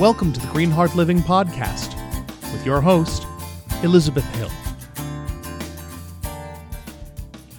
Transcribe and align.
Welcome 0.00 0.32
to 0.32 0.40
the 0.40 0.48
Green 0.48 0.72
Heart 0.72 0.96
Living 0.96 1.20
Podcast 1.20 1.94
with 2.52 2.66
your 2.66 2.80
host, 2.80 3.28
Elizabeth 3.84 4.24
Hill. 4.34 4.50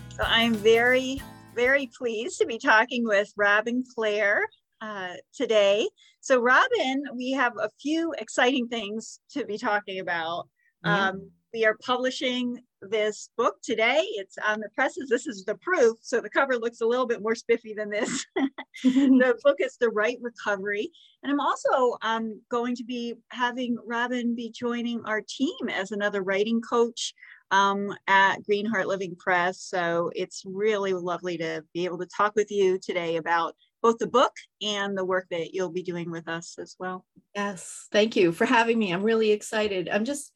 So 0.10 0.24
I'm 0.26 0.54
very, 0.54 1.22
very 1.56 1.90
pleased 1.98 2.40
to 2.40 2.46
be 2.46 2.60
talking 2.60 3.06
with 3.06 3.32
Robin 3.38 3.86
Clare 3.96 4.42
uh, 4.82 5.14
today. 5.34 5.88
So, 6.20 6.42
Robin, 6.42 7.04
we 7.14 7.32
have 7.32 7.54
a 7.58 7.70
few 7.82 8.14
exciting 8.18 8.68
things 8.68 9.22
to 9.30 9.46
be 9.46 9.58
talking 9.58 10.02
about. 10.02 10.50
Yeah. 10.84 11.08
Um, 11.08 11.32
we 11.54 11.66
are 11.66 11.78
publishing 11.86 12.60
this 12.90 13.30
book 13.38 13.56
today. 13.64 14.02
It's 14.12 14.38
on 14.38 14.60
the 14.60 14.70
presses. 14.76 15.10
This 15.10 15.28
is 15.28 15.46
the 15.46 15.56
proof. 15.56 15.98
So 16.02 16.22
the 16.22 16.30
cover 16.30 16.58
looks 16.58 16.82
a 16.82 16.86
little 16.86 17.08
bit 17.08 17.22
more 17.22 17.36
spiffy 17.36 17.74
than 17.74 17.90
this. 17.90 18.26
the 18.84 19.40
book 19.44 19.58
is 19.60 19.78
The 19.80 19.90
Write 19.90 20.18
Recovery. 20.22 20.92
And 21.24 21.32
I'm 21.32 21.40
also 21.40 21.98
um, 22.02 22.42
going 22.52 22.76
to 22.76 22.84
be 22.84 23.16
having 23.30 23.78
Robin 23.86 24.36
be 24.36 24.52
joining 24.52 25.02
our 25.06 25.22
team 25.22 25.70
as 25.72 25.92
another 25.92 26.22
writing 26.22 26.62
coach 26.62 27.14
um, 27.52 27.96
at 28.08 28.44
Green 28.44 28.66
Heart 28.66 28.88
Living 28.88 29.16
Press. 29.18 29.62
So 29.62 30.12
it's 30.16 30.44
really 30.46 30.94
lovely 30.94 31.38
to 31.38 31.64
be 31.74 31.86
able 31.86 32.00
to 32.00 32.08
talk 32.08 32.36
with 32.36 32.52
you 32.52 32.80
today 32.80 33.16
about 33.16 33.56
both 33.82 33.98
the 34.00 34.08
book 34.08 34.34
and 34.62 34.98
the 34.98 35.06
work 35.06 35.28
that 35.30 35.54
you'll 35.54 35.72
be 35.72 35.84
doing 35.84 36.10
with 36.10 36.28
us 36.28 36.56
as 36.60 36.76
well. 36.80 37.06
Yes, 37.36 37.88
thank 37.92 38.16
you 38.16 38.32
for 38.32 38.46
having 38.46 38.80
me. 38.80 38.92
I'm 38.92 39.04
really 39.04 39.32
excited. 39.32 39.90
I'm 39.90 40.06
just 40.06 40.32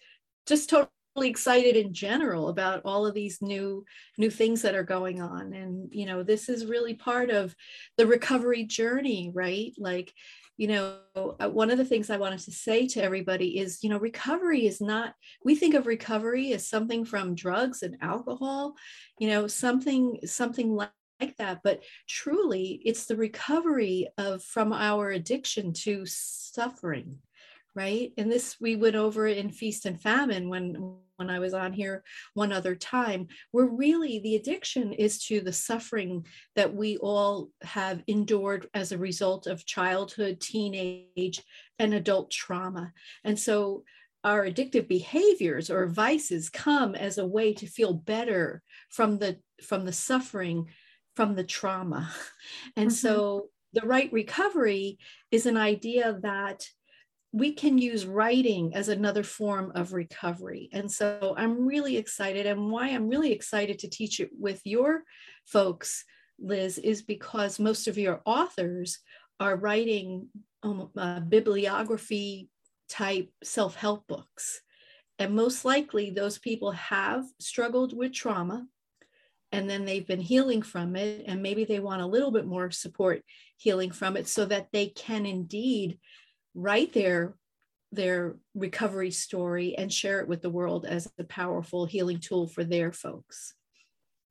just 0.46 0.70
totally 0.70 0.90
excited 1.28 1.76
in 1.76 1.94
general 1.94 2.50
about 2.50 2.82
all 2.86 3.06
of 3.06 3.14
these 3.14 3.42
new 3.42 3.86
new 4.18 4.30
things 4.30 4.62
that 4.62 4.76
are 4.76 4.84
going 4.84 5.22
on. 5.22 5.54
And 5.54 5.90
you 5.92 6.06
know 6.06 6.24
this 6.24 6.50
is 6.50 6.66
really 6.66 6.94
part 6.94 7.30
of 7.30 7.56
the 7.98 8.08
recovery 8.08 8.64
journey 8.64 9.32
right? 9.34 9.74
Like 9.78 10.14
you 10.58 10.68
know 10.68 10.98
uh, 11.16 11.50
one 11.50 11.72
of 11.72 11.78
the 11.78 11.86
things 11.86 12.10
i 12.10 12.18
wanted 12.18 12.40
to 12.40 12.52
say 12.52 12.86
to 12.86 13.02
everybody 13.02 13.60
is 13.60 13.82
you 13.82 13.90
know 13.90 13.98
recovery 13.98 14.68
is 14.68 14.82
not 14.82 15.14
we 15.46 15.56
think 15.56 15.74
of 15.74 15.88
recovery 15.88 16.52
as 16.52 16.68
something 16.68 17.06
from 17.06 17.34
drugs 17.34 17.82
and 17.82 17.96
alcohol 18.02 18.76
you 19.20 19.30
know 19.30 19.48
something 19.48 20.20
something 20.26 20.76
like 20.76 20.90
like 21.20 21.36
that. 21.38 21.62
But 21.64 21.84
truly 22.08 22.82
it's 22.86 23.06
the 23.06 23.16
recovery 23.16 24.08
of 24.18 24.44
from 24.44 24.74
our 24.74 25.10
addiction 25.10 25.74
to 25.74 26.06
suffering 26.06 27.20
right? 27.76 28.12
And 28.18 28.32
this 28.32 28.58
we 28.60 28.76
went 28.76 28.96
over 28.96 29.28
in 29.28 29.52
feast 29.52 29.86
and 29.86 30.02
famine 30.02 30.50
when 30.50 30.98
when 31.20 31.30
i 31.30 31.38
was 31.38 31.54
on 31.54 31.74
here 31.74 32.02
one 32.34 32.54
other 32.54 32.74
time 32.76 33.28
where 33.52 33.66
really 33.66 34.20
the 34.20 34.36
addiction 34.36 34.94
is 34.94 35.24
to 35.24 35.42
the 35.42 35.52
suffering 35.52 36.26
that 36.56 36.74
we 36.74 36.98
all 36.98 37.50
have 37.62 38.02
endured 38.08 38.68
as 38.74 38.92
a 38.92 38.98
result 38.98 39.46
of 39.46 39.66
childhood 39.66 40.40
teenage 40.40 41.44
and 41.78 41.94
adult 41.94 42.32
trauma 42.32 42.92
and 43.26 43.38
so 43.38 43.84
our 44.24 44.46
addictive 44.46 44.88
behaviors 44.88 45.70
or 45.70 45.88
vices 45.88 46.50
come 46.50 46.96
as 46.96 47.18
a 47.18 47.26
way 47.26 47.54
to 47.54 47.68
feel 47.68 47.94
better 47.94 48.62
from 48.90 49.18
the 49.20 49.38
from 49.62 49.86
the 49.86 49.94
suffering 49.94 50.68
from 51.16 51.36
the 51.36 51.44
trauma 51.44 52.10
and 52.78 52.90
mm-hmm. 52.90 52.96
so 52.96 53.50
the 53.74 53.82
write 53.82 54.12
recovery 54.12 54.98
is 55.32 55.46
an 55.46 55.58
idea 55.58 56.18
that 56.22 56.66
we 57.32 57.54
can 57.54 57.78
use 57.78 58.06
writing 58.06 58.76
as 58.76 58.90
another 58.90 59.24
form 59.24 59.72
of 59.76 59.94
recovery. 59.94 60.70
And 60.74 60.92
so 60.92 61.36
I'm 61.38 61.68
really 61.68 61.98
excited. 61.98 62.46
And 62.46 62.72
why 62.72 62.90
I'm 62.90 63.08
really 63.08 63.32
excited 63.32 63.80
to 63.80 63.90
teach 63.90 64.20
it 64.20 64.32
with 64.38 64.62
your 64.66 65.04
folks, 65.46 66.06
Liz, 66.40 66.80
is 66.80 67.04
because 67.04 67.60
most 67.60 67.88
of 67.88 67.98
your 67.98 68.22
authors 68.26 69.00
are 69.40 69.56
writing 69.56 70.28
um, 70.64 70.90
uh, 70.98 71.20
bibliography 71.20 72.50
type 72.90 73.30
self 73.44 73.76
help 73.76 74.08
books. 74.08 74.62
And 75.20 75.36
most 75.36 75.66
likely, 75.66 76.10
those 76.10 76.40
people 76.40 76.72
have 76.72 77.26
struggled 77.40 77.96
with 77.96 78.14
trauma 78.14 78.66
and 79.52 79.70
then 79.70 79.86
they've 79.86 80.08
been 80.08 80.22
healing 80.22 80.62
from 80.62 80.96
it. 80.96 81.26
And 81.28 81.42
maybe 81.42 81.66
they 81.66 81.80
want 81.80 82.02
a 82.02 82.08
little 82.08 82.32
bit 82.32 82.46
more 82.46 82.72
support 82.72 83.24
healing 83.58 83.92
from 83.92 84.16
it 84.16 84.28
so 84.28 84.46
that 84.46 84.68
they 84.72 84.88
can 84.88 85.26
indeed 85.26 86.00
write 86.54 86.94
their 86.94 87.36
their 87.92 88.36
recovery 88.54 89.10
story 89.10 89.76
and 89.76 89.92
share 89.92 90.20
it 90.20 90.28
with 90.28 90.44
the 90.44 90.50
world 90.50 90.86
as 90.86 91.12
a 91.18 91.24
powerful 91.24 91.86
healing 91.86 92.20
tool 92.20 92.48
for 92.48 92.64
their 92.64 92.92
folks. 92.92 93.56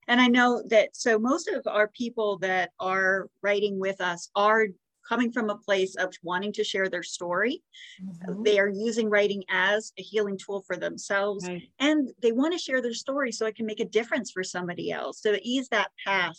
And 0.07 0.21
I 0.21 0.29
know 0.29 0.63
that 0.69 0.97
so 0.97 1.19
most 1.19 1.49
of 1.49 1.67
our 1.67 1.89
people 1.89 2.39
that 2.39 2.71
are 2.79 3.29
writing 3.43 3.81
with 3.81 4.01
us 4.01 4.31
are 4.37 4.69
coming 5.09 5.33
from 5.33 5.49
a 5.51 5.57
place 5.57 5.97
of 5.97 6.13
wanting 6.23 6.53
to 6.53 6.63
share 6.63 6.89
their 6.89 7.03
story. 7.03 7.63
Mm-hmm. 8.03 8.43
They 8.43 8.59
are 8.59 8.69
using 8.69 9.09
writing 9.09 9.43
as 9.49 9.93
a 9.99 10.03
healing 10.03 10.39
tool 10.39 10.63
for 10.67 10.77
themselves 10.77 11.49
right. 11.49 11.63
and 11.79 12.11
they 12.21 12.33
want 12.33 12.53
to 12.53 12.59
share 12.59 12.83
their 12.83 12.95
story 12.95 13.33
so 13.33 13.47
it 13.47 13.57
can 13.57 13.67
make 13.67 13.81
a 13.81 13.87
difference 13.87 14.31
for 14.31 14.45
somebody 14.45 14.93
else 14.93 15.23
So, 15.23 15.37
ease 15.43 15.69
that 15.71 15.91
path 16.07 16.39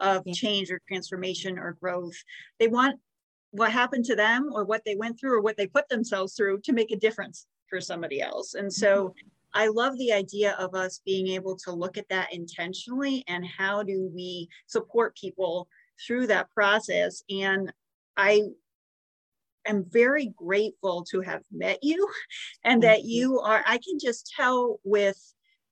of 0.00 0.22
yeah. 0.26 0.32
change 0.32 0.70
or 0.70 0.80
transformation 0.86 1.58
or 1.58 1.76
growth. 1.80 2.16
They 2.58 2.68
want 2.68 3.00
what 3.50 3.72
happened 3.72 4.04
to 4.06 4.16
them 4.16 4.50
or 4.52 4.64
what 4.64 4.84
they 4.84 4.96
went 4.96 5.18
through 5.18 5.34
or 5.34 5.40
what 5.40 5.56
they 5.56 5.66
put 5.66 5.88
themselves 5.88 6.34
through 6.34 6.60
to 6.60 6.72
make 6.72 6.90
a 6.90 6.98
difference 6.98 7.46
for 7.68 7.80
somebody 7.80 8.20
else. 8.20 8.54
And 8.54 8.72
so 8.72 9.08
mm-hmm. 9.08 9.28
I 9.54 9.68
love 9.68 9.96
the 9.96 10.12
idea 10.12 10.52
of 10.58 10.74
us 10.74 11.00
being 11.04 11.28
able 11.28 11.56
to 11.64 11.72
look 11.72 11.96
at 11.96 12.08
that 12.10 12.32
intentionally 12.32 13.24
and 13.28 13.46
how 13.46 13.82
do 13.82 14.10
we 14.14 14.48
support 14.66 15.16
people 15.16 15.68
through 16.06 16.26
that 16.28 16.50
process. 16.50 17.22
And 17.30 17.72
I 18.16 18.42
am 19.66 19.84
very 19.88 20.32
grateful 20.36 21.04
to 21.10 21.20
have 21.22 21.42
met 21.50 21.78
you 21.82 22.08
and 22.64 22.82
that 22.82 23.04
you 23.04 23.40
are, 23.40 23.62
I 23.66 23.78
can 23.78 23.98
just 23.98 24.32
tell 24.36 24.80
with 24.84 25.18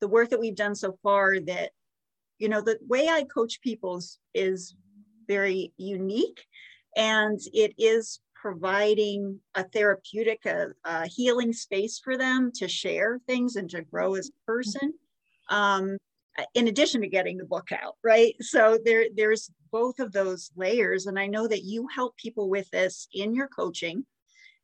the 0.00 0.08
work 0.08 0.30
that 0.30 0.40
we've 0.40 0.56
done 0.56 0.74
so 0.74 0.98
far 1.02 1.38
that, 1.40 1.70
you 2.38 2.48
know, 2.48 2.60
the 2.60 2.78
way 2.86 3.08
I 3.08 3.24
coach 3.24 3.60
people 3.60 3.98
is, 3.98 4.18
is 4.34 4.74
very 5.26 5.72
unique 5.76 6.44
and 6.96 7.38
it 7.52 7.74
is 7.78 8.20
providing 8.34 9.38
a 9.54 9.64
therapeutic, 9.64 10.44
a, 10.46 10.68
a, 10.84 11.06
healing 11.06 11.52
space 11.52 12.00
for 12.02 12.16
them 12.16 12.50
to 12.54 12.68
share 12.68 13.18
things 13.26 13.56
and 13.56 13.68
to 13.70 13.82
grow 13.82 14.14
as 14.14 14.28
a 14.28 14.46
person. 14.46 14.94
Um, 15.48 15.98
in 16.54 16.68
addition 16.68 17.00
to 17.00 17.08
getting 17.08 17.38
the 17.38 17.44
book 17.44 17.70
out, 17.72 17.96
right? 18.04 18.34
So 18.40 18.78
there, 18.84 19.06
there's 19.14 19.50
both 19.72 19.98
of 20.00 20.12
those 20.12 20.50
layers, 20.54 21.06
and 21.06 21.18
I 21.18 21.26
know 21.26 21.48
that 21.48 21.64
you 21.64 21.86
help 21.94 22.16
people 22.16 22.50
with 22.50 22.68
this 22.70 23.08
in 23.14 23.34
your 23.34 23.48
coaching, 23.48 24.04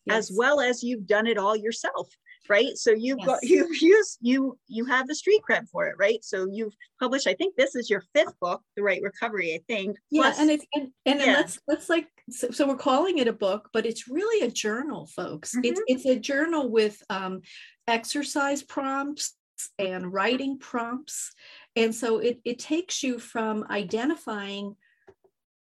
yes. 0.04 0.18
as 0.18 0.36
well 0.36 0.60
as 0.60 0.82
you've 0.82 1.06
done 1.06 1.26
it 1.26 1.38
all 1.38 1.56
yourself 1.56 2.08
right 2.48 2.76
so 2.76 2.90
you've 2.90 3.18
yes. 3.18 3.26
got 3.26 3.42
you've 3.42 3.82
used 3.82 4.18
you 4.20 4.58
you 4.66 4.84
have 4.84 5.06
the 5.06 5.14
street 5.14 5.40
cred 5.48 5.68
for 5.68 5.86
it 5.86 5.94
right 5.98 6.24
so 6.24 6.48
you've 6.50 6.74
published 7.00 7.26
i 7.26 7.34
think 7.34 7.54
this 7.56 7.74
is 7.74 7.88
your 7.88 8.02
fifth 8.14 8.38
book 8.40 8.62
the 8.76 8.82
write 8.82 9.02
recovery 9.02 9.54
i 9.54 9.60
think 9.72 9.96
yeah 10.10 10.22
Plus, 10.22 10.38
and 10.38 10.50
it's 10.50 10.66
and, 10.74 10.88
and 11.06 11.20
yeah. 11.20 11.32
let's 11.32 11.58
let's 11.68 11.88
like 11.88 12.08
so, 12.30 12.50
so, 12.50 12.66
we're 12.66 12.76
calling 12.76 13.18
it 13.18 13.28
a 13.28 13.32
book 13.32 13.68
but 13.72 13.86
it's 13.86 14.08
really 14.08 14.46
a 14.46 14.50
journal 14.50 15.06
folks 15.06 15.54
mm-hmm. 15.54 15.64
it's 15.64 15.80
it's 15.86 16.06
a 16.06 16.18
journal 16.18 16.68
with 16.68 17.00
um, 17.10 17.42
exercise 17.86 18.62
prompts 18.62 19.34
and 19.78 20.12
writing 20.12 20.58
prompts 20.58 21.32
and 21.76 21.94
so 21.94 22.18
it, 22.18 22.40
it 22.44 22.58
takes 22.58 23.02
you 23.02 23.18
from 23.18 23.64
identifying 23.70 24.74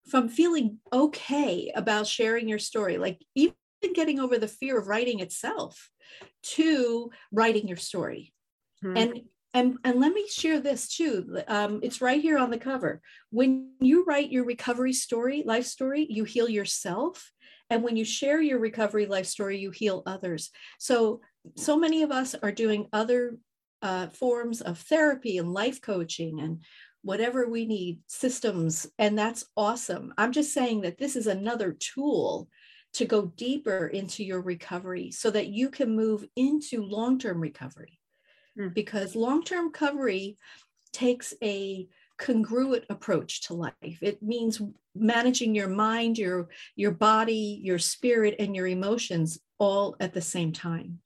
from 0.09 0.29
feeling 0.29 0.79
okay 0.93 1.71
about 1.75 2.07
sharing 2.07 2.49
your 2.49 2.59
story 2.59 2.99
like 2.99 3.21
even 3.35 3.55
getting 3.95 4.21
over 4.21 4.39
the 4.39 4.49
fear 4.49 4.79
of 4.79 4.87
writing 4.87 5.21
itself 5.21 5.91
to 6.43 7.11
writing 7.33 7.69
your 7.69 7.77
story. 7.77 8.33
Mm-hmm. 8.85 8.97
And 8.97 9.21
and 9.55 9.79
and 9.85 10.01
let 10.01 10.13
me 10.13 10.27
share 10.29 10.61
this 10.61 10.89
too. 10.89 11.41
Um, 11.47 11.81
it's 11.83 12.01
right 12.01 12.21
here 12.21 12.39
on 12.39 12.51
the 12.51 12.59
cover. 12.59 13.01
When 13.31 13.71
you 13.81 14.05
write 14.05 14.33
your 14.33 14.45
recovery 14.45 14.93
story, 14.93 15.45
life 15.47 15.67
story, 15.67 16.07
you 16.11 16.25
heal 16.25 16.49
yourself. 16.49 17.31
And 17.71 17.83
when 17.83 17.97
you 17.97 18.05
share 18.05 18.43
your 18.43 18.59
recovery 18.59 19.07
life 19.07 19.27
story, 19.27 19.59
you 19.59 19.71
heal 19.71 20.03
others. 20.07 20.51
So, 20.79 21.21
so 21.57 21.79
many 21.79 22.03
of 22.03 22.11
us 22.11 22.35
are 22.35 22.53
doing 22.53 22.89
other 22.93 23.39
uh, 23.81 24.09
forms 24.09 24.61
of 24.61 24.79
therapy 24.79 25.39
and 25.39 25.53
life 25.53 25.81
coaching 25.81 26.41
and 26.41 26.63
whatever 27.03 27.47
we 27.49 27.67
need, 27.67 28.01
systems, 28.07 28.87
and 28.99 29.17
that's 29.17 29.45
awesome. 29.57 30.13
I'm 30.17 30.33
just 30.33 30.55
saying 30.55 30.81
that 30.83 30.99
this 30.99 31.17
is 31.17 31.27
another 31.27 31.77
tool 31.79 32.49
to 32.95 33.05
go 33.05 33.27
deeper 33.37 33.89
into 33.89 34.25
your 34.25 34.41
recovery 34.41 35.11
so 35.11 35.31
that 35.31 35.49
you 35.49 35.69
can 35.69 35.95
move 35.95 36.25
into 36.37 36.83
long 36.85 37.19
term 37.19 37.41
recovery. 37.41 37.99
Mm. 38.59 38.75
Because 38.75 39.15
long 39.15 39.43
term 39.43 39.67
recovery 39.67 40.39
takes 40.93 41.35
a 41.43 41.89
congruent 42.17 42.85
approach 42.89 43.43
to 43.43 43.55
life. 43.55 43.99
It 44.01 44.23
means 44.23 44.63
managing 44.95 45.55
your 45.55 45.69
mind, 45.69 46.17
your, 46.17 46.49
your 46.77 46.93
body, 46.93 47.61
your 47.63 47.81
spirit, 47.81 48.37
and 48.39 48.55
your 48.55 48.69
emotions 48.69 49.41
all 49.59 49.97
at 49.99 50.15
the 50.15 50.21
same 50.21 50.53
time. 50.53 51.01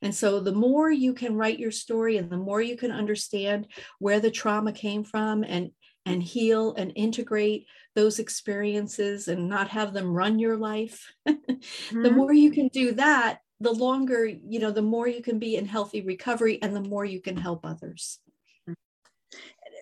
And 0.00 0.14
so, 0.14 0.40
the 0.40 0.52
more 0.52 0.90
you 0.90 1.14
can 1.14 1.36
write 1.36 1.58
your 1.58 1.70
story 1.70 2.16
and 2.16 2.30
the 2.30 2.36
more 2.36 2.60
you 2.60 2.76
can 2.76 2.90
understand 2.90 3.68
where 3.98 4.20
the 4.20 4.30
trauma 4.30 4.72
came 4.72 5.04
from 5.04 5.44
and 5.44 5.70
and 6.06 6.22
heal 6.22 6.74
and 6.74 6.92
integrate 6.94 7.66
those 7.94 8.18
experiences 8.18 9.28
and 9.28 9.48
not 9.48 9.68
have 9.68 9.92
them 9.92 10.12
run 10.12 10.38
your 10.38 10.56
life. 10.56 11.12
Mm-hmm. 11.64 12.02
the 12.02 12.10
more 12.10 12.32
you 12.32 12.50
can 12.50 12.68
do 12.68 12.92
that 12.92 13.38
the 13.60 13.72
longer 13.72 14.26
you 14.26 14.58
know 14.58 14.70
the 14.70 14.82
more 14.82 15.08
you 15.08 15.22
can 15.22 15.38
be 15.38 15.56
in 15.56 15.64
healthy 15.64 16.02
recovery 16.02 16.60
and 16.62 16.76
the 16.76 16.80
more 16.82 17.04
you 17.04 17.20
can 17.20 17.36
help 17.36 17.64
others. 17.64 18.18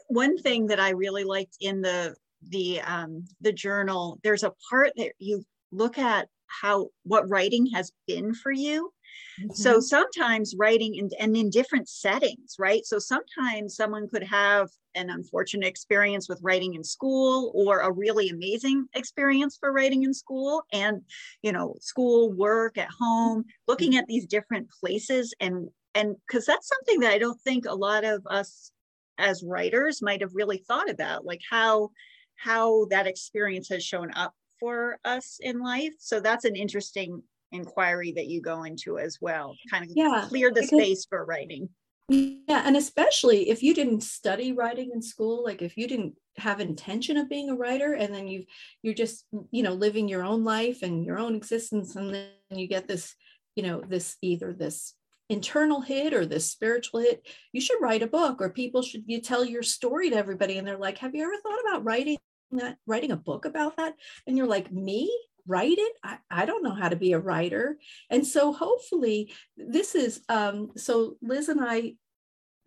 One 0.08 0.38
thing 0.38 0.66
that 0.69 0.78
i 0.78 0.90
really 0.90 1.24
liked 1.24 1.56
in 1.60 1.80
the 1.80 2.14
the 2.48 2.80
um 2.82 3.25
the 3.40 3.52
journal 3.52 4.18
there's 4.22 4.42
a 4.42 4.52
part 4.70 4.92
that 4.96 5.12
you 5.18 5.44
look 5.70 5.98
at 5.98 6.28
how 6.46 6.88
what 7.04 7.28
writing 7.28 7.66
has 7.66 7.92
been 8.06 8.34
for 8.34 8.52
you 8.52 8.92
Mm-hmm. 9.41 9.55
So 9.55 9.81
sometimes 9.81 10.55
writing 10.56 10.97
in, 10.97 11.11
and 11.19 11.37
in 11.37 11.50
different 11.50 11.88
settings, 11.88 12.56
right? 12.59 12.85
So 12.85 12.99
sometimes 12.99 13.76
someone 13.76 14.09
could 14.09 14.23
have 14.25 14.69
an 14.94 15.11
unfortunate 15.11 15.67
experience 15.67 16.29
with 16.29 16.41
writing 16.43 16.75
in 16.75 16.85
school 16.85 17.50
or 17.55 17.81
a 17.81 17.91
really 17.91 18.29
amazing 18.29 18.87
experience 18.94 19.56
for 19.59 19.73
writing 19.73 20.03
in 20.03 20.12
school 20.12 20.62
and, 20.73 21.03
you 21.43 21.53
know, 21.53 21.76
school, 21.81 22.32
work, 22.32 22.76
at 22.76 22.88
home, 22.99 23.44
looking 23.67 23.97
at 23.97 24.06
these 24.06 24.26
different 24.26 24.69
places 24.70 25.35
and 25.41 25.69
and 25.94 26.17
because 26.26 26.47
that's 26.47 26.69
something 26.69 27.00
that 27.00 27.12
I 27.12 27.19
don't 27.19 27.41
think 27.43 27.67
a 27.67 27.75
lot 27.75 28.05
of 28.05 28.23
us 28.26 28.73
as 29.19 29.43
writers 29.43 30.00
might 30.00 30.23
have 30.23 30.35
really 30.35 30.59
thought 30.59 30.88
about, 30.88 31.25
like 31.25 31.41
how 31.50 31.91
how 32.37 32.87
that 32.87 33.06
experience 33.06 33.69
has 33.69 33.85
shown 33.85 34.11
up 34.14 34.35
for 34.59 34.99
us 35.05 35.38
in 35.41 35.61
life. 35.61 35.93
So 35.99 36.20
that's 36.20 36.44
an 36.44 36.56
interesting 36.56 37.23
inquiry 37.52 38.12
that 38.12 38.26
you 38.26 38.40
go 38.40 38.64
into 38.64 38.99
as 38.99 39.19
well 39.20 39.54
kind 39.70 39.84
of 39.84 39.90
yeah, 39.94 40.25
clear 40.28 40.50
the 40.50 40.62
because, 40.62 40.69
space 40.69 41.06
for 41.08 41.25
writing. 41.25 41.69
Yeah 42.08 42.62
and 42.66 42.76
especially 42.76 43.49
if 43.49 43.62
you 43.62 43.75
didn't 43.75 44.02
study 44.02 44.52
writing 44.52 44.90
in 44.93 45.00
school 45.00 45.44
like 45.44 45.62
if 45.62 45.76
you 45.76 45.87
didn't 45.87 46.14
have 46.37 46.60
intention 46.60 47.16
of 47.16 47.28
being 47.28 47.50
a 47.50 47.54
writer 47.54 47.94
and 47.94 48.14
then 48.14 48.26
you 48.26 48.44
you're 48.82 48.94
just 48.94 49.25
you 49.50 49.62
know 49.62 49.72
living 49.72 50.08
your 50.08 50.25
own 50.25 50.44
life 50.44 50.82
and 50.82 51.04
your 51.04 51.19
own 51.19 51.34
existence 51.34 51.96
and 51.96 52.12
then 52.12 52.28
you 52.50 52.66
get 52.66 52.88
this 52.88 53.14
you 53.54 53.62
know 53.62 53.81
this 53.81 54.16
either 54.20 54.52
this 54.52 54.94
internal 55.28 55.81
hit 55.81 56.12
or 56.12 56.26
this 56.26 56.50
spiritual 56.50 57.00
hit 57.00 57.26
you 57.52 57.60
should 57.60 57.81
write 57.81 58.02
a 58.02 58.06
book 58.06 58.40
or 58.40 58.50
people 58.50 58.82
should 58.82 59.04
you 59.06 59.20
tell 59.20 59.44
your 59.44 59.62
story 59.62 60.10
to 60.10 60.16
everybody 60.16 60.58
and 60.58 60.66
they're 60.66 60.76
like 60.76 60.99
have 60.99 61.14
you 61.14 61.22
ever 61.22 61.37
thought 61.43 61.60
about 61.66 61.84
writing 61.84 62.19
that 62.58 62.78
writing 62.87 63.12
a 63.12 63.16
book 63.16 63.44
about 63.44 63.76
that? 63.76 63.94
And 64.26 64.37
you're 64.37 64.46
like 64.46 64.72
me 64.72 65.10
write 65.46 65.78
it? 65.78 65.92
I, 66.02 66.18
I 66.30 66.46
don't 66.46 66.62
know 66.62 66.74
how 66.74 66.88
to 66.88 66.96
be 66.96 67.12
a 67.12 67.18
writer. 67.18 67.76
And 68.10 68.26
so 68.26 68.52
hopefully 68.52 69.32
this 69.56 69.94
is 69.94 70.20
um, 70.28 70.70
so 70.76 71.16
liz 71.22 71.48
and 71.48 71.60
i 71.62 71.94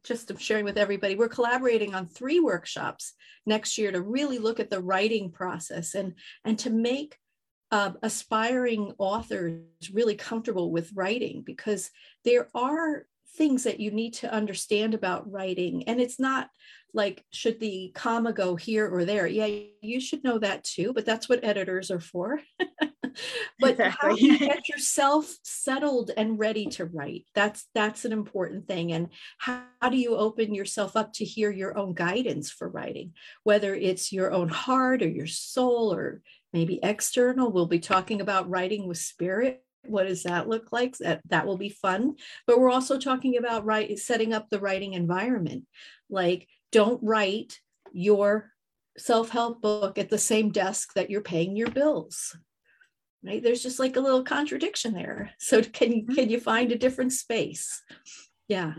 just 0.03 0.31
sharing 0.39 0.65
with 0.65 0.77
everybody 0.77 1.15
we're 1.15 1.27
collaborating 1.27 1.95
on 1.95 2.07
three 2.07 2.39
workshops 2.39 3.13
next 3.45 3.75
year 3.75 3.91
to 3.91 4.01
really 4.01 4.37
look 4.37 4.59
at 4.59 4.69
the 4.69 4.79
writing 4.79 5.31
process 5.31 5.95
and 5.95 6.13
and 6.43 6.59
to 6.59 6.69
make 6.69 7.17
uh, 7.71 7.91
aspiring 8.03 8.93
authors 8.99 9.63
really 9.91 10.15
comfortable 10.15 10.71
with 10.71 10.93
writing 10.93 11.41
because 11.43 11.89
there 12.23 12.47
are 12.53 13.07
things 13.37 13.63
that 13.63 13.79
you 13.79 13.91
need 13.91 14.13
to 14.15 14.33
understand 14.33 14.93
about 14.93 15.31
writing. 15.31 15.83
And 15.87 15.99
it's 15.99 16.19
not 16.19 16.49
like 16.93 17.25
should 17.31 17.59
the 17.59 17.91
comma 17.93 18.31
go 18.31 18.55
here 18.55 18.87
or 18.87 19.05
there? 19.05 19.27
Yeah 19.27 19.47
you 19.81 19.99
should 19.99 20.23
know 20.23 20.39
that 20.39 20.63
too 20.63 20.93
but 20.93 21.05
that's 21.05 21.27
what 21.27 21.43
editors 21.43 21.91
are 21.91 21.99
for. 21.99 22.39
But 23.59 23.71
exactly. 23.71 24.09
how 24.09 24.15
you 24.15 24.37
get 24.37 24.69
yourself 24.69 25.33
settled 25.43 26.11
and 26.15 26.37
ready 26.37 26.67
to 26.67 26.85
write? 26.85 27.25
That's 27.33 27.67
that's 27.73 28.05
an 28.05 28.11
important 28.11 28.67
thing. 28.67 28.91
And 28.91 29.09
how, 29.37 29.63
how 29.81 29.89
do 29.89 29.97
you 29.97 30.15
open 30.15 30.53
yourself 30.53 30.95
up 30.95 31.13
to 31.13 31.25
hear 31.25 31.51
your 31.51 31.77
own 31.77 31.93
guidance 31.93 32.51
for 32.51 32.67
writing? 32.67 33.13
Whether 33.43 33.73
it's 33.73 34.11
your 34.11 34.31
own 34.31 34.49
heart 34.49 35.01
or 35.01 35.07
your 35.07 35.27
soul 35.27 35.93
or 35.93 36.21
maybe 36.53 36.79
external 36.81 37.51
we'll 37.51 37.65
be 37.65 37.79
talking 37.79 38.21
about 38.21 38.49
writing 38.49 38.87
with 38.87 38.97
spirit 38.97 39.61
what 39.87 40.07
does 40.07 40.23
that 40.23 40.47
look 40.47 40.71
like? 40.71 40.97
That, 40.97 41.21
that 41.29 41.45
will 41.45 41.57
be 41.57 41.69
fun. 41.69 42.15
But 42.47 42.59
we're 42.59 42.71
also 42.71 42.99
talking 42.99 43.37
about 43.37 43.65
right 43.65 43.97
setting 43.97 44.33
up 44.33 44.49
the 44.49 44.59
writing 44.59 44.93
environment. 44.93 45.65
Like 46.09 46.47
don't 46.71 47.01
write 47.03 47.59
your 47.93 48.51
self-help 48.97 49.61
book 49.61 49.97
at 49.97 50.09
the 50.09 50.17
same 50.17 50.51
desk 50.51 50.93
that 50.93 51.09
you're 51.09 51.21
paying 51.21 51.55
your 51.55 51.69
bills. 51.69 52.37
Right? 53.23 53.41
There's 53.41 53.63
just 53.63 53.79
like 53.79 53.95
a 53.95 54.01
little 54.01 54.23
contradiction 54.23 54.93
there. 54.93 55.31
So 55.39 55.61
can 55.77 55.91
you 55.91 56.05
can 56.05 56.29
you 56.29 56.39
find 56.39 56.71
a 56.71 56.77
different 56.77 57.13
space? 57.13 57.81
Yeah. 58.47 58.73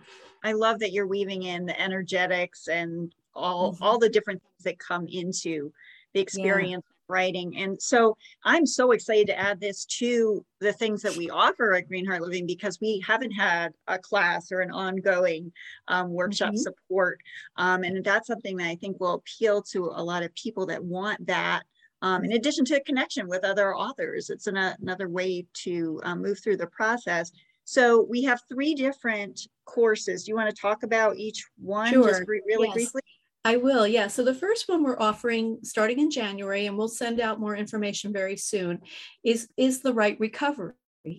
I 0.45 0.53
love 0.53 0.79
that 0.81 0.93
you're 0.93 1.09
weaving 1.09 1.43
in 1.43 1.67
the 1.67 1.81
energetics 1.81 2.69
and 2.69 3.13
all 3.35 3.73
mm-hmm. 3.73 3.83
all 3.83 3.99
the 3.99 4.09
different 4.09 4.43
things 4.43 4.65
that 4.65 4.79
come 4.79 5.07
into 5.09 5.73
the 6.15 6.21
experience 6.21 6.87
writing. 7.09 7.57
And 7.57 7.81
so 7.81 8.17
I'm 8.45 8.67
so 8.67 8.93
excited 8.93 9.27
to 9.29 9.39
add 9.39 9.61
this 9.61 9.85
to 9.99 10.45
the 10.61 10.73
things 10.73 11.03
that 11.03 11.17
we 11.17 11.31
offer 11.31 11.75
at 11.75 11.89
Green 11.89 12.07
Heart 12.07 12.23
Living 12.23 12.47
because 12.47 12.81
we 12.81 13.03
haven't 13.07 13.33
had 13.33 13.73
a 13.87 13.99
class 13.99 14.51
or 14.53 14.61
an 14.61 14.71
ongoing 14.71 15.53
um, 15.89 16.11
workshop 16.11 16.51
mm-hmm. 16.51 16.57
support. 16.57 17.21
Um, 17.57 17.85
and 17.85 18.05
that's 18.05 18.27
something 18.27 18.57
that 18.57 18.69
I 18.69 18.77
think 18.77 19.01
will 19.01 19.15
appeal 19.15 19.63
to 19.73 19.93
a 19.95 20.03
lot 20.03 20.23
of 20.23 20.35
people 20.35 20.67
that 20.67 20.83
want 20.83 21.27
that. 21.27 21.63
Um, 22.03 22.25
in 22.25 22.33
addition 22.33 22.65
to 22.67 22.77
a 22.77 22.81
connection 22.81 23.27
with 23.27 23.45
other 23.45 23.75
authors, 23.75 24.29
it's 24.31 24.47
an, 24.47 24.57
another 24.57 25.09
way 25.09 25.47
to 25.65 26.01
um, 26.05 26.23
move 26.23 26.39
through 26.43 26.59
the 26.59 26.67
process. 26.67 27.33
So 27.65 28.07
we 28.09 28.23
have 28.23 28.41
three 28.49 28.75
different 28.75 29.41
courses. 29.65 30.25
Do 30.25 30.31
you 30.31 30.37
want 30.37 30.55
to 30.55 30.61
talk 30.61 30.85
about 30.85 31.17
each 31.17 31.45
one 31.59 31.93
sure. 31.93 32.09
just 32.09 32.23
re- 32.27 32.43
really 32.47 32.69
yes. 32.69 32.75
briefly? 32.75 33.03
I 33.47 33.59
will, 33.59 33.87
yeah. 33.87 34.09
So 34.09 34.25
the 34.25 34.35
first 34.35 34.69
one 34.69 34.83
we're 34.83 34.99
offering 34.99 35.59
starting 35.63 36.01
in 36.01 36.11
January, 36.11 36.67
and 36.67 36.77
we'll 36.77 36.89
send 36.89 37.21
out 37.21 37.39
more 37.39 37.55
information 37.55 38.13
very 38.13 38.37
soon, 38.37 38.81
is 39.23 39.49
is 39.57 39.83
the 39.83 39.95
write 39.95 40.19
recovery. 40.19 40.75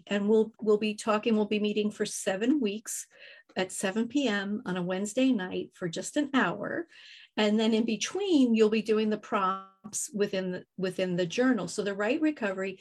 And 0.07 0.27
we'll 0.27 0.51
we'll 0.61 0.77
be 0.77 0.93
talking, 0.93 1.37
we'll 1.37 1.45
be 1.45 1.61
meeting 1.61 1.89
for 1.89 2.05
seven 2.05 2.59
weeks 2.59 3.07
at 3.55 3.71
7 3.71 4.09
p.m. 4.09 4.61
on 4.65 4.75
a 4.75 4.83
Wednesday 4.83 5.31
night 5.31 5.69
for 5.73 5.87
just 5.87 6.17
an 6.17 6.29
hour. 6.33 6.87
And 7.37 7.57
then 7.57 7.73
in 7.73 7.85
between, 7.85 8.53
you'll 8.53 8.69
be 8.69 8.81
doing 8.81 9.09
the 9.09 9.17
prompts 9.17 10.11
within 10.13 10.51
the 10.51 10.65
within 10.77 11.15
the 11.15 11.25
journal. 11.25 11.69
So 11.69 11.81
the 11.81 11.95
write 11.95 12.19
recovery 12.19 12.79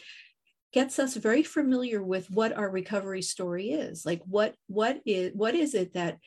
gets 0.72 0.98
us 0.98 1.14
very 1.14 1.44
familiar 1.44 2.02
with 2.02 2.28
what 2.32 2.52
our 2.52 2.68
recovery 2.68 3.22
story 3.22 3.70
is. 3.70 4.04
Like 4.04 4.22
what 4.26 4.56
what 4.66 5.02
is 5.06 5.30
what 5.34 5.54
is 5.54 5.74
it 5.74 5.94
that 5.94 6.18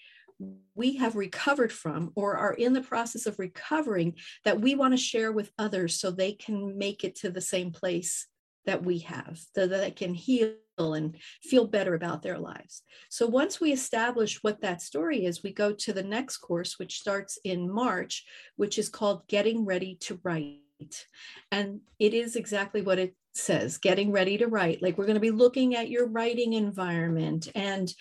we 0.76 0.96
have 0.98 1.16
recovered 1.16 1.72
from 1.72 2.12
or 2.16 2.38
are 2.38 2.54
in 2.54 2.74
the 2.74 2.82
process 2.82 3.26
of 3.26 3.40
recovering 3.40 4.16
that 4.46 4.62
we 4.62 4.76
want 4.76 4.94
to 4.94 4.98
share 4.98 5.32
with 5.32 5.52
others 5.58 6.00
so 6.00 6.12
they 6.12 6.32
can 6.32 6.78
make 6.78 7.04
it 7.04 7.16
to 7.16 7.30
the 7.30 7.42
same 7.42 7.72
place 7.72 8.28
that 8.66 8.84
we 8.84 9.00
have, 9.00 9.40
so 9.56 9.68
that 9.68 9.82
they 9.82 9.92
can 9.92 10.14
heal 10.14 10.54
and 10.78 11.18
feel 11.44 11.68
better 11.68 11.96
about 11.96 12.22
their 12.22 12.38
lives. 12.38 12.84
So 13.10 13.28
once 13.28 13.60
we 13.60 13.74
establish 13.74 14.42
what 14.44 14.62
that 14.62 14.82
story 14.82 15.26
is, 15.26 15.44
we 15.44 15.52
go 15.52 15.74
to 15.74 15.92
the 15.92 16.04
next 16.04 16.38
course, 16.38 16.80
which 16.80 17.00
starts 17.00 17.38
in 17.44 17.70
March, 17.70 18.26
which 18.56 18.78
is 18.78 18.88
called 18.88 19.28
Getting 19.28 19.66
Ready 19.66 19.96
to 20.02 20.20
Write. 20.24 21.06
And 21.52 21.82
it 22.00 22.14
is 22.14 22.38
exactly 22.38 22.82
what 22.82 23.00
it 23.00 23.16
says 23.34 23.78
getting 23.78 24.12
ready 24.12 24.38
to 24.38 24.48
write. 24.48 24.82
Like 24.82 24.98
we're 24.98 25.06
going 25.06 25.16
to 25.16 25.20
be 25.20 25.32
looking 25.32 25.76
at 25.76 25.90
your 25.90 26.08
writing 26.08 26.54
environment 26.54 27.50
and 27.56 27.94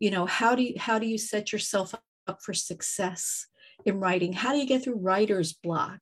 you 0.00 0.10
know 0.10 0.26
how 0.26 0.56
do 0.56 0.62
you 0.62 0.74
how 0.78 0.98
do 0.98 1.06
you 1.06 1.18
set 1.18 1.52
yourself 1.52 1.94
up 2.26 2.42
for 2.42 2.54
success 2.54 3.46
in 3.84 4.00
writing? 4.00 4.32
How 4.32 4.52
do 4.52 4.58
you 4.58 4.66
get 4.66 4.82
through 4.82 4.96
writer's 4.96 5.52
block? 5.52 6.00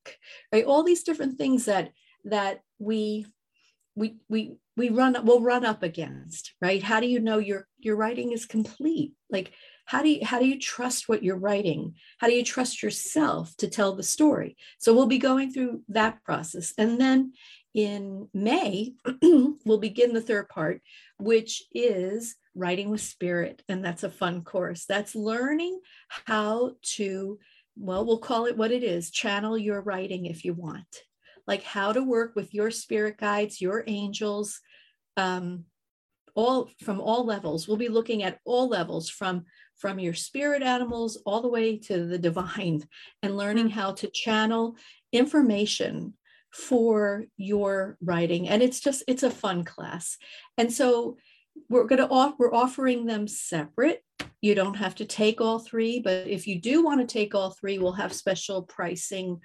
Right? 0.53 0.65
All 0.65 0.83
these 0.83 1.03
different 1.03 1.37
things 1.37 1.67
that 1.67 1.93
that 2.25 2.61
we 2.79 3.27
we 3.95 4.17
we 4.29 4.57
we 4.77 4.91
run 4.91 5.17
up 5.17 5.25
will 5.25 5.41
run 5.41 5.65
up 5.65 5.83
against 5.83 6.55
right? 6.63 6.83
How 6.83 7.01
do 7.01 7.07
you 7.07 7.21
know 7.21 7.39
your 7.39 7.67
your 7.79 7.97
writing 7.97 8.33
is 8.33 8.47
complete? 8.47 9.13
Like 9.29 9.53
how 9.85 10.03
do 10.03 10.09
you 10.09 10.25
how 10.25 10.39
do 10.39 10.47
you 10.47 10.59
trust 10.59 11.09
what 11.09 11.25
you're 11.25 11.37
writing? 11.37 11.95
How 12.19 12.29
do 12.29 12.35
you 12.35 12.45
trust 12.45 12.83
yourself 12.83 13.57
to 13.57 13.69
tell 13.69 13.97
the 13.97 14.03
story? 14.05 14.57
So 14.79 14.95
we'll 14.95 15.07
be 15.07 15.19
going 15.19 15.53
through 15.53 15.83
that 15.89 16.23
process. 16.23 16.73
And 16.79 17.01
then 17.01 17.33
in 17.75 18.29
may 18.33 18.95
we'll 19.65 19.79
begin 19.79 20.15
the 20.15 20.21
third 20.21 20.49
part 20.49 20.81
which 21.19 21.63
is 21.73 22.37
writing 22.59 22.91
with 22.91 23.01
spirit 23.01 23.63
and 23.69 23.85
that's 23.85 24.03
a 24.03 24.11
fun 24.11 24.43
course. 24.43 24.85
That's 24.87 25.15
learning 25.15 25.81
how 26.27 26.73
to 26.97 27.39
well 27.77 28.05
we'll 28.05 28.19
call 28.19 28.47
it 28.47 28.57
what 28.57 28.73
it 28.73 28.83
is 28.83 29.11
channel 29.11 29.57
your 29.57 29.81
writing 29.81 30.27
if 30.27 30.45
you 30.45 30.53
want. 30.53 31.03
Like 31.47 31.63
how 31.63 31.93
to 31.93 32.03
work 32.03 32.35
with 32.35 32.53
your 32.53 32.71
spirit 32.71 33.17
guides 33.19 33.61
your 33.61 33.85
angels 33.87 34.61
um, 35.17 35.65
all 36.35 36.71
from 36.83 37.01
all 37.01 37.25
levels. 37.25 37.67
We'll 37.67 37.77
be 37.77 37.89
looking 37.89 38.23
at 38.23 38.39
all 38.45 38.69
levels 38.69 39.09
from 39.11 39.45
from 39.77 39.99
your 39.99 40.15
spirit 40.15 40.63
animals 40.63 41.21
all 41.25 41.41
the 41.41 41.49
way 41.49 41.79
to 41.79 42.07
the 42.07 42.19
divine 42.19 42.83
and 43.23 43.37
learning 43.37 43.69
mm. 43.69 43.73
how 43.73 43.93
to 43.93 44.11
channel 44.11 44.77
information 45.13 46.15
for 46.53 47.25
your 47.37 47.97
writing. 48.01 48.49
And 48.49 48.63
it's 48.63 48.81
just 48.81 49.03
it's 49.07 49.23
a 49.23 49.31
fun 49.31 49.65
class. 49.65 50.17
And 50.57 50.73
so 50.73 51.17
we're 51.69 51.87
going 51.87 52.01
to 52.01 52.09
off 52.09 52.35
we're 52.39 52.55
offering 52.55 53.07
them 53.07 53.27
separate. 53.27 54.03
You 54.41 54.55
don't 54.55 54.77
have 54.77 54.95
to 54.97 55.05
take 55.05 55.41
all 55.41 55.59
three 55.59 56.01
but 56.01 56.27
if 56.27 56.47
you 56.47 56.61
do 56.61 56.85
want 56.85 57.01
to 57.01 57.07
take 57.07 57.35
all 57.35 57.51
three 57.51 57.79
we'll 57.79 57.93
have 57.93 58.13
special 58.13 58.63
pricing 58.63 59.41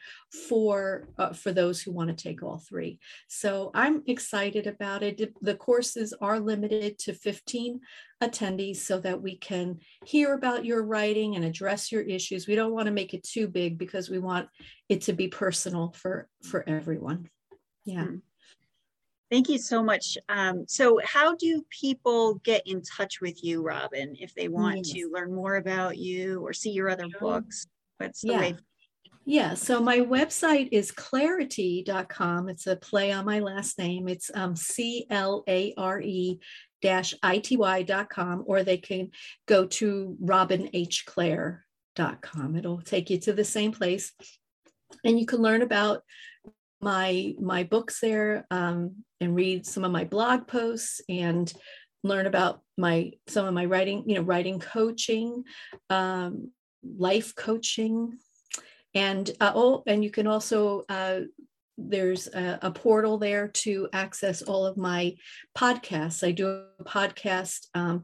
for 0.47 1.07
uh, 1.17 1.33
for 1.33 1.51
those 1.51 1.81
who 1.81 1.91
want 1.91 2.15
to 2.15 2.23
take 2.23 2.43
all 2.43 2.57
three. 2.57 2.99
So 3.27 3.71
i'm 3.73 4.03
excited 4.07 4.67
about 4.67 5.03
it. 5.03 5.33
The 5.41 5.55
courses 5.55 6.13
are 6.21 6.39
limited 6.39 6.99
to 6.99 7.13
15 7.13 7.79
attendees 8.23 8.77
so 8.77 8.99
that 8.99 9.21
we 9.21 9.37
can 9.37 9.79
hear 10.05 10.33
about 10.33 10.65
your 10.65 10.83
writing 10.83 11.35
and 11.35 11.43
address 11.43 11.91
your 11.91 12.01
issues. 12.01 12.47
We 12.47 12.55
don't 12.55 12.73
want 12.73 12.85
to 12.85 12.93
make 12.93 13.13
it 13.13 13.23
too 13.23 13.47
big 13.47 13.77
because 13.77 14.09
we 14.09 14.19
want 14.19 14.47
it 14.89 15.01
to 15.01 15.13
be 15.13 15.27
personal 15.27 15.93
for 15.97 16.27
for 16.43 16.67
everyone. 16.67 17.29
Yeah. 17.85 18.03
Mm-hmm. 18.03 18.17
Thank 19.33 19.49
you 19.49 19.57
so 19.57 19.81
much. 19.81 20.15
Um, 20.29 20.65
so 20.67 20.99
how 21.03 21.35
do 21.35 21.65
people 21.71 22.35
get 22.43 22.61
in 22.67 22.83
touch 22.83 23.19
with 23.19 23.43
you, 23.43 23.63
Robin, 23.63 24.15
if 24.19 24.35
they 24.35 24.47
want 24.47 24.85
yes. 24.85 24.91
to 24.91 25.09
learn 25.11 25.33
more 25.33 25.55
about 25.55 25.97
you 25.97 26.45
or 26.45 26.53
see 26.53 26.69
your 26.69 26.87
other 26.87 27.07
books? 27.19 27.65
What's 27.97 28.21
the 28.21 28.27
yeah. 28.27 28.39
way? 28.39 28.55
Yeah, 29.25 29.55
so 29.55 29.81
my 29.81 30.01
website 30.01 30.69
is 30.71 30.91
clarety.com. 30.91 32.47
It's 32.47 32.67
a 32.67 32.75
play 32.75 33.11
on 33.11 33.25
my 33.25 33.39
last 33.39 33.79
name. 33.79 34.07
It's 34.07 34.29
um, 34.35 34.55
C 34.55 35.07
L 35.09 35.43
A 35.49 35.73
R 35.77 35.99
E 35.99 36.39
dash 36.83 37.15
ity.com, 37.25 38.43
or 38.45 38.61
they 38.61 38.77
can 38.77 39.09
go 39.47 39.65
to 39.65 40.15
robinhclare.com. 40.23 42.55
It'll 42.55 42.81
take 42.81 43.09
you 43.09 43.19
to 43.21 43.33
the 43.33 43.43
same 43.43 43.71
place. 43.71 44.11
And 45.03 45.19
you 45.19 45.25
can 45.25 45.41
learn 45.41 45.63
about 45.63 46.03
my 46.83 47.33
my 47.39 47.63
books 47.63 47.99
there 48.01 48.45
um, 48.51 49.03
and 49.21 49.35
read 49.35 49.65
some 49.65 49.83
of 49.83 49.91
my 49.91 50.03
blog 50.03 50.47
posts 50.47 51.01
and 51.07 51.51
learn 52.03 52.27
about 52.27 52.61
my 52.77 53.11
some 53.27 53.45
of 53.45 53.53
my 53.53 53.65
writing 53.65 54.03
you 54.05 54.15
know 54.15 54.21
writing 54.21 54.59
coaching 54.59 55.43
um, 55.89 56.51
life 56.83 57.33
coaching. 57.35 58.17
And 58.93 59.29
uh, 59.39 59.53
oh 59.55 59.83
and 59.87 60.03
you 60.03 60.11
can 60.11 60.27
also 60.27 60.83
uh, 60.89 61.21
there's 61.77 62.27
a, 62.27 62.59
a, 62.61 62.71
portal 62.71 63.17
there 63.17 63.47
to 63.47 63.89
access 63.93 64.43
all 64.43 64.65
of 64.65 64.77
my 64.77 65.15
podcasts. 65.57 66.25
I 66.25 66.31
do 66.31 66.47
a 66.79 66.83
podcast 66.83 67.65
um, 67.73 68.03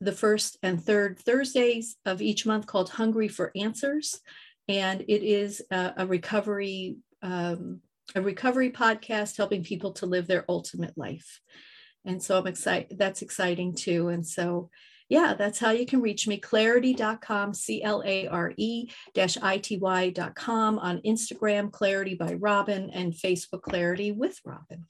the 0.00 0.12
first 0.12 0.58
and 0.62 0.82
third 0.82 1.20
thursdays 1.20 1.96
of 2.04 2.20
each 2.20 2.44
month 2.44 2.66
called 2.66 2.90
hungry 2.90 3.28
for 3.28 3.52
answers. 3.54 4.18
And 4.66 5.02
it 5.02 5.22
is 5.22 5.62
a, 5.70 5.92
a 5.98 6.06
recovery 6.06 6.96
um, 7.22 7.80
a 8.14 8.22
recovery 8.22 8.70
podcast 8.70 9.36
helping 9.36 9.64
people 9.64 9.92
to 9.92 10.06
live 10.06 10.26
their 10.26 10.44
ultimate 10.48 10.96
life. 10.96 11.40
And 12.04 12.22
so 12.22 12.38
I'm 12.38 12.46
excited. 12.46 12.98
That's 12.98 13.22
exciting 13.22 13.74
too. 13.74 14.08
And 14.08 14.26
so, 14.26 14.70
yeah, 15.08 15.34
that's 15.34 15.58
how 15.58 15.70
you 15.70 15.86
can 15.86 16.00
reach 16.00 16.28
me 16.28 16.40
clarety.com, 16.40 17.54
C 17.54 17.82
L 17.82 18.02
A 18.04 18.26
R 18.26 18.52
E 18.56 18.88
I 19.42 19.58
T 19.58 19.78
Y.com 19.78 20.78
on 20.78 21.00
Instagram, 21.00 21.70
Clarity 21.72 22.14
by 22.14 22.34
Robin, 22.34 22.90
and 22.90 23.12
Facebook 23.12 23.62
Clarity 23.62 24.12
with 24.12 24.38
Robin. 24.44 24.86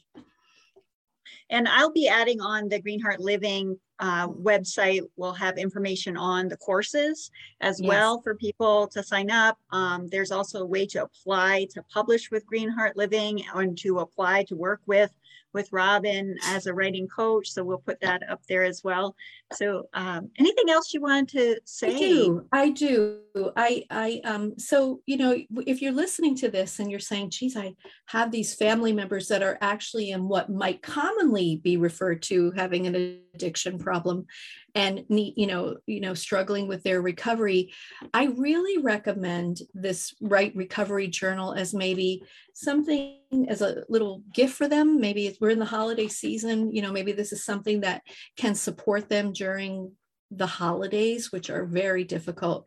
And 1.51 1.69
I'll 1.69 1.93
be 1.93 2.09
adding 2.09 2.41
on 2.41 2.69
the 2.69 2.81
Green 2.81 3.01
Heart 3.01 3.21
Living 3.21 3.79
uh, 3.99 4.29
website. 4.29 5.03
We'll 5.17 5.35
have 5.35 5.59
information 5.59 6.17
on 6.17 6.49
the 6.49 6.57
courses 6.57 7.31
as 7.61 7.81
yes. 7.81 7.89
well 7.89 8.21
for 8.23 8.35
people 8.35 8.89
to 8.89 9.03
sign 9.03 9.31
up. 9.31 9.59
Um, 9.71 10.09
there's 10.09 10.33
also 10.33 10.61
a 10.61 10.67
way 10.67 10.87
to 10.87 11.05
apply 11.05 11.69
to 11.75 11.83
publish 11.93 12.31
with 12.31 12.47
Green 12.47 12.71
Heart 12.71 12.97
Living 12.97 13.45
and 13.55 13.79
to 13.79 14.01
apply 14.01 14.45
to 14.45 14.57
work 14.57 14.81
with 14.87 15.13
with 15.55 15.73
Robin 15.73 16.37
as 16.47 16.67
a 16.67 16.75
writing 16.75 17.09
coach. 17.09 17.51
So 17.51 17.65
we'll 17.65 17.79
put 17.79 18.01
that 18.01 18.23
up 18.29 18.41
there 18.49 18.65
as 18.65 18.83
well. 18.85 19.15
So 19.53 19.89
um, 19.95 20.31
anything 20.39 20.69
else 20.69 20.93
you 20.93 21.01
wanted 21.01 21.29
to 21.29 21.61
say? 21.65 21.95
I 21.95 21.99
do. 21.99 22.47
I 22.53 22.71
do. 22.71 23.21
I, 23.57 23.85
I, 23.91 24.21
um, 24.25 24.59
so, 24.59 25.01
you 25.07 25.17
know, 25.17 25.37
if 25.67 25.81
you're 25.81 25.93
listening 25.93 26.35
to 26.37 26.51
this 26.51 26.81
and 26.81 26.91
you're 26.91 27.01
saying, 27.01 27.31
geez, 27.31 27.57
I 27.57 27.75
have 28.07 28.31
these 28.31 28.55
family 28.55 28.93
members 28.93 29.29
that 29.29 29.43
are 29.43 29.59
actually 29.61 30.11
in 30.11 30.29
what 30.29 30.51
might 30.51 30.83
commonly 30.83 31.61
be 31.63 31.77
referred 31.77 32.23
to 32.23 32.51
having 32.53 32.87
an 32.87 33.21
addiction 33.35 33.79
problem 33.79 34.27
and 34.75 35.05
you 35.09 35.47
know, 35.47 35.77
you 35.87 36.01
know, 36.01 36.15
struggling 36.15 36.67
with 36.67 36.83
their 36.83 37.01
recovery, 37.01 37.73
I 38.13 38.27
really 38.27 38.83
recommend 38.83 39.59
this 39.73 40.15
Write 40.21 40.55
Recovery 40.57 41.07
Journal 41.09 41.53
as 41.53 41.75
maybe 41.75 42.25
something 42.55 43.47
as 43.49 43.63
a 43.63 43.85
little 43.89 44.23
gift 44.33 44.55
for 44.55 44.67
them. 44.67 45.01
Maybe 45.01 45.37
we're 45.41 45.51
in 45.51 45.59
the 45.61 45.65
holiday 45.65 46.09
season, 46.09 46.75
you 46.75 46.83
know, 46.83 46.93
maybe 46.93 47.13
this 47.13 47.33
is 47.33 47.45
something 47.45 47.81
that 47.83 48.03
can 48.37 48.55
support 48.55 49.09
them 49.09 49.33
during 49.33 49.93
the 50.31 50.47
holidays, 50.47 51.31
which 51.31 51.51
are 51.51 51.65
very 51.65 52.03
difficult 52.03 52.67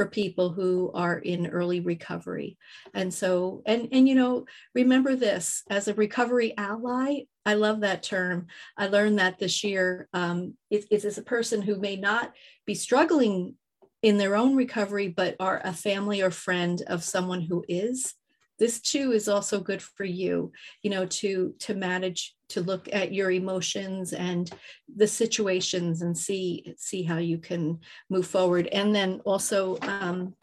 for 0.00 0.06
people 0.06 0.48
who 0.48 0.90
are 0.94 1.18
in 1.18 1.46
early 1.48 1.80
recovery. 1.80 2.56
And 2.94 3.12
so, 3.12 3.62
and 3.66 3.86
and 3.92 4.08
you 4.08 4.14
know, 4.14 4.46
remember 4.74 5.14
this 5.14 5.62
as 5.68 5.88
a 5.88 5.94
recovery 5.94 6.56
ally. 6.56 7.24
I 7.44 7.52
love 7.52 7.82
that 7.82 8.02
term. 8.02 8.46
I 8.78 8.86
learned 8.86 9.18
that 9.18 9.38
this 9.38 9.62
year. 9.62 10.08
Um, 10.14 10.54
it, 10.70 10.86
is 10.90 11.18
a 11.18 11.22
person 11.22 11.60
who 11.60 11.78
may 11.78 11.96
not 11.96 12.32
be 12.64 12.74
struggling 12.74 13.56
in 14.00 14.16
their 14.16 14.36
own 14.36 14.56
recovery, 14.56 15.08
but 15.08 15.36
are 15.38 15.60
a 15.62 15.74
family 15.74 16.22
or 16.22 16.30
friend 16.30 16.82
of 16.86 17.04
someone 17.04 17.42
who 17.42 17.62
is 17.68 18.14
this 18.60 18.80
too 18.80 19.10
is 19.10 19.28
also 19.28 19.58
good 19.58 19.82
for 19.82 20.04
you 20.04 20.52
you 20.82 20.90
know 20.90 21.04
to 21.06 21.54
to 21.58 21.74
manage 21.74 22.36
to 22.50 22.60
look 22.60 22.88
at 22.92 23.14
your 23.14 23.30
emotions 23.30 24.12
and 24.12 24.50
the 24.94 25.06
situations 25.06 26.02
and 26.02 26.16
see 26.16 26.74
see 26.76 27.02
how 27.02 27.16
you 27.16 27.38
can 27.38 27.78
move 28.10 28.26
forward. 28.26 28.66
And 28.66 28.94
then 28.94 29.20
also 29.24 29.78
um, 29.82 30.34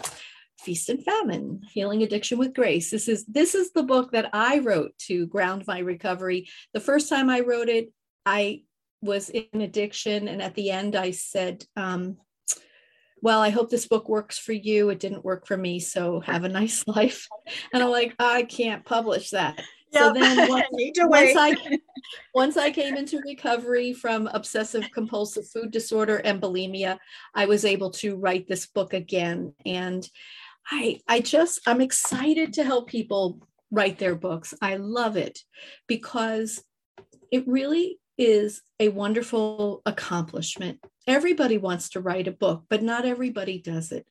feast 0.60 0.90
and 0.90 1.04
famine 1.04 1.62
healing 1.72 2.04
addiction 2.04 2.38
with 2.38 2.56
grace. 2.56 2.90
This 2.90 3.08
is 3.08 3.26
this 3.26 3.54
is 3.54 3.72
the 3.72 3.84
book 3.84 4.12
that 4.12 4.30
i 4.34 4.60
wrote 4.60 4.98
to 5.08 5.28
ground 5.28 5.66
my 5.68 5.80
recovery. 5.80 6.48
The 6.74 6.80
first 6.80 7.10
time 7.10 7.30
i 7.30 7.42
wrote 7.42 7.70
it 7.70 7.92
i 8.26 8.64
was 9.02 9.30
in 9.30 9.62
addiction 9.62 10.28
and 10.28 10.42
at 10.42 10.56
the 10.56 10.72
end 10.72 10.96
i 10.96 11.12
said 11.12 11.64
um, 11.76 12.18
well, 13.22 13.42
I 13.42 13.50
hope 13.50 13.70
this 13.70 13.88
book 13.88 14.08
works 14.08 14.38
for 14.38 14.54
you. 14.54 14.90
It 14.90 15.00
didn't 15.00 15.26
work 15.26 15.48
for 15.48 15.58
me. 15.58 15.80
So 15.80 16.20
have 16.22 16.44
a 16.44 16.50
nice 16.50 16.88
life. 16.88 17.28
And 17.74 17.84
I'm 17.84 17.90
like, 17.90 18.16
I 18.20 18.44
can't 18.44 18.86
publish 18.86 19.32
that. 19.32 19.62
Yep. 19.92 20.04
So 20.04 20.14
then 20.14 20.50
once, 20.50 20.66
once 21.00 21.36
I 21.38 21.56
once 22.34 22.58
I 22.58 22.72
came 22.72 22.96
into 22.96 23.22
recovery 23.26 23.94
from 23.94 24.28
obsessive 24.28 24.90
compulsive 24.94 25.50
food 25.50 25.72
disorder 25.72 26.18
and 26.18 26.42
bulimia, 26.42 26.98
I 27.34 27.46
was 27.46 27.66
able 27.66 27.92
to 27.92 28.16
write 28.16 28.48
this 28.48 28.68
book 28.68 28.94
again. 28.94 29.54
And 29.66 30.08
I 30.70 31.00
I 31.08 31.22
just 31.22 31.62
I'm 31.66 31.82
excited 31.82 32.54
to 32.54 32.64
help 32.64 32.90
people 32.90 33.48
write 33.72 33.98
their 34.00 34.16
books. 34.16 34.54
I 34.62 34.78
love 34.78 35.18
it 35.18 35.40
because 35.88 36.64
it 37.32 37.48
really 37.48 38.00
is 38.18 38.62
a 38.80 38.90
wonderful 38.90 39.82
accomplishment. 39.86 40.80
Everybody 41.08 41.58
wants 41.58 41.90
to 41.90 42.02
write 42.02 42.28
a 42.28 42.32
book, 42.32 42.66
but 42.70 42.84
not 42.84 43.06
everybody 43.06 43.60
does 43.60 43.92
it. 43.92 44.06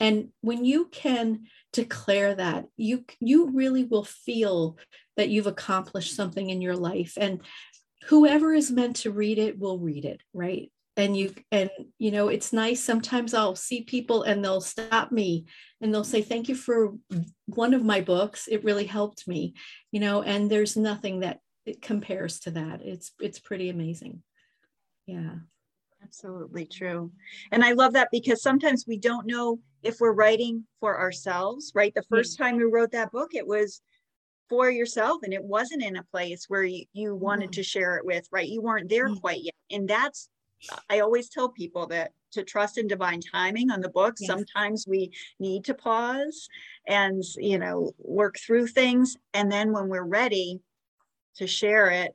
And 0.00 0.30
when 0.40 0.64
you 0.64 0.86
can 0.86 1.46
declare 1.72 2.34
that, 2.34 2.66
you 2.76 3.04
you 3.20 3.50
really 3.50 3.84
will 3.84 4.04
feel 4.04 4.76
that 5.16 5.28
you've 5.28 5.46
accomplished 5.46 6.16
something 6.16 6.50
in 6.50 6.60
your 6.60 6.76
life 6.76 7.14
and 7.16 7.40
whoever 8.06 8.52
is 8.52 8.70
meant 8.70 8.96
to 8.96 9.10
read 9.10 9.38
it 9.38 9.58
will 9.58 9.78
read 9.78 10.04
it, 10.04 10.22
right? 10.32 10.72
And 10.96 11.16
you 11.16 11.34
and 11.50 11.70
you 11.98 12.10
know, 12.10 12.28
it's 12.28 12.52
nice 12.52 12.82
sometimes 12.82 13.32
I'll 13.32 13.56
see 13.56 13.82
people 13.82 14.24
and 14.24 14.44
they'll 14.44 14.60
stop 14.60 15.10
me 15.10 15.46
and 15.80 15.94
they'll 15.94 16.04
say 16.04 16.20
thank 16.20 16.48
you 16.48 16.54
for 16.54 16.94
one 17.46 17.72
of 17.72 17.84
my 17.84 18.00
books. 18.00 18.48
It 18.48 18.64
really 18.64 18.86
helped 18.86 19.26
me. 19.26 19.54
You 19.90 20.00
know, 20.00 20.22
and 20.22 20.50
there's 20.50 20.76
nothing 20.76 21.20
that 21.20 21.38
it 21.64 21.80
compares 21.80 22.40
to 22.40 22.50
that. 22.52 22.82
It's 22.82 23.12
it's 23.20 23.38
pretty 23.38 23.70
amazing. 23.70 24.22
Yeah. 25.06 25.36
Absolutely 26.12 26.66
true. 26.66 27.10
And 27.52 27.64
I 27.64 27.72
love 27.72 27.94
that 27.94 28.08
because 28.12 28.42
sometimes 28.42 28.84
we 28.86 28.98
don't 28.98 29.26
know 29.26 29.58
if 29.82 29.98
we're 29.98 30.12
writing 30.12 30.64
for 30.78 31.00
ourselves, 31.00 31.72
right? 31.74 31.94
The 31.94 32.02
first 32.02 32.36
time 32.36 32.60
you 32.60 32.70
wrote 32.70 32.92
that 32.92 33.10
book, 33.12 33.34
it 33.34 33.46
was 33.46 33.80
for 34.50 34.70
yourself 34.70 35.22
and 35.22 35.32
it 35.32 35.42
wasn't 35.42 35.82
in 35.82 35.96
a 35.96 36.04
place 36.04 36.44
where 36.48 36.64
you, 36.64 36.84
you 36.92 37.14
wanted 37.14 37.48
mm. 37.48 37.54
to 37.54 37.62
share 37.62 37.96
it 37.96 38.04
with, 38.04 38.28
right? 38.30 38.46
You 38.46 38.60
weren't 38.60 38.90
there 38.90 39.08
mm. 39.08 39.18
quite 39.22 39.42
yet. 39.42 39.54
And 39.70 39.88
that's, 39.88 40.28
I 40.90 41.00
always 41.00 41.30
tell 41.30 41.48
people 41.48 41.86
that 41.86 42.12
to 42.32 42.44
trust 42.44 42.76
in 42.76 42.86
divine 42.86 43.20
timing 43.20 43.70
on 43.70 43.80
the 43.80 43.88
book. 43.88 44.16
Yes. 44.20 44.28
Sometimes 44.28 44.84
we 44.86 45.12
need 45.40 45.64
to 45.64 45.74
pause 45.74 46.46
and, 46.86 47.22
you 47.36 47.58
know, 47.58 47.92
work 47.98 48.36
through 48.38 48.66
things. 48.66 49.16
And 49.32 49.50
then 49.50 49.72
when 49.72 49.88
we're 49.88 50.04
ready, 50.04 50.60
to 51.36 51.46
share 51.46 51.88
it 51.88 52.14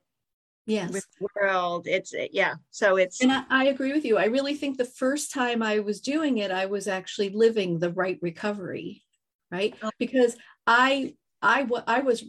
yes. 0.67 0.91
with 0.91 1.05
the 1.19 1.27
world. 1.33 1.87
It's 1.87 2.13
yeah 2.31 2.55
so 2.69 2.97
it's 2.97 3.21
and 3.21 3.31
I, 3.31 3.43
I, 3.49 3.65
agree 3.65 3.93
with 3.93 4.05
you. 4.05 4.17
I 4.17 4.25
really 4.25 4.55
think 4.55 4.77
the 4.77 4.85
first 4.85 5.33
time 5.33 5.63
i 5.63 5.79
was 5.79 6.01
doing 6.01 6.37
it 6.37 6.51
i 6.51 6.65
was 6.65 6.87
actually 6.87 7.29
living 7.29 7.79
the 7.79 7.91
write 7.91 8.19
recovery 8.21 9.03
right? 9.51 9.73
Oh. 9.81 9.89
because 9.97 10.35
i 10.65 11.13
i 11.41 11.67
i 11.87 11.99
was 11.99 12.23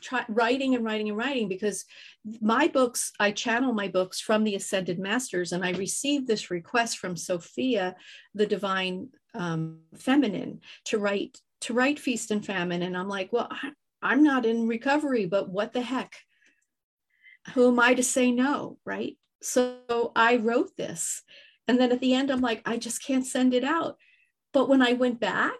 try, 0.00 0.24
writing 0.28 0.74
and 0.74 0.84
writing 0.84 1.08
and 1.08 1.18
writing 1.18 1.48
because 1.48 1.84
my 2.40 2.68
books, 2.68 3.12
I 3.20 3.32
channel 3.32 3.72
my 3.72 3.88
books 3.88 4.20
from 4.20 4.44
the 4.44 4.54
Ascended 4.54 4.98
Masters, 4.98 5.52
and 5.52 5.64
I 5.64 5.72
received 5.72 6.26
this 6.26 6.50
request 6.50 6.98
from 6.98 7.16
Sophia, 7.16 7.96
the 8.34 8.46
Divine 8.46 9.08
um, 9.34 9.80
Feminine, 9.96 10.60
to 10.86 10.98
write 10.98 11.38
to 11.62 11.72
write 11.72 11.98
Feast 11.98 12.30
and 12.30 12.44
Famine, 12.44 12.82
and 12.82 12.96
I'm 12.96 13.08
like, 13.08 13.32
well, 13.32 13.48
I, 13.50 13.70
I'm 14.02 14.22
not 14.22 14.44
in 14.44 14.68
recovery, 14.68 15.26
but 15.26 15.48
what 15.48 15.72
the 15.72 15.80
heck? 15.80 16.14
Who 17.52 17.68
am 17.68 17.78
I 17.78 17.94
to 17.94 18.02
say 18.02 18.30
no, 18.30 18.78
right? 18.84 19.16
So 19.42 20.12
I 20.16 20.36
wrote 20.36 20.76
this, 20.76 21.22
and 21.68 21.78
then 21.78 21.92
at 21.92 22.00
the 22.00 22.14
end, 22.14 22.30
I'm 22.30 22.40
like, 22.40 22.62
I 22.64 22.78
just 22.78 23.04
can't 23.04 23.26
send 23.26 23.52
it 23.52 23.64
out. 23.64 23.98
But 24.52 24.68
when 24.68 24.80
I 24.80 24.94
went 24.94 25.20
back 25.20 25.58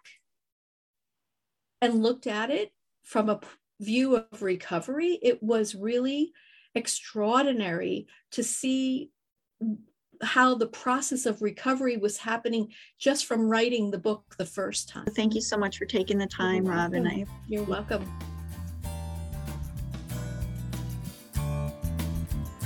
and 1.83 2.03
looked 2.03 2.27
at 2.27 2.51
it 2.51 2.73
from 3.03 3.29
a 3.29 3.41
view 3.81 4.17
of 4.17 4.43
recovery, 4.43 5.19
it 5.23 5.43
was 5.43 5.75
really 5.75 6.33
extraordinary 6.75 8.07
to 8.33 8.43
see 8.43 9.11
how 10.23 10.55
the 10.55 10.67
process 10.67 11.27
of 11.27 11.43
recovery 11.43 11.97
was 11.97 12.17
happening 12.17 12.69
just 12.99 13.27
from 13.27 13.49
writing 13.49 13.91
the 13.91 13.99
book 13.99 14.23
the 14.39 14.47
first 14.47 14.89
time. 14.89 15.07
Thank 15.17 15.35
you 15.35 15.41
so 15.41 15.57
much 15.57 15.79
for 15.79 15.87
taking 15.87 16.19
the 16.19 16.27
time, 16.27 16.65
Robin. 16.65 17.07
I 17.07 17.27
You're 17.49 17.65
welcome. 17.65 18.34